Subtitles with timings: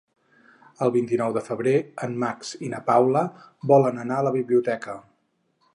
[0.85, 1.73] El vint-i-nou de febrer
[2.07, 3.25] en Max i na Paula
[3.75, 4.97] volen anar a la biblioteca.